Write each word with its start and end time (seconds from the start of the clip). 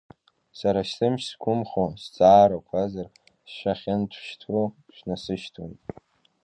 Сара 0.59 0.81
сымч 0.93 1.23
зқәымхо 1.29 1.85
зҵаарақәазар, 2.01 3.07
шәахьынашьҭтәу 3.53 4.63
шәнасышьҭуеит. 4.95 5.79